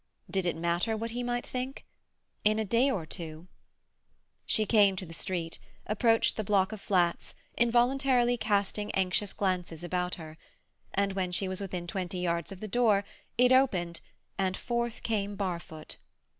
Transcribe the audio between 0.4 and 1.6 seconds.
it matter what he might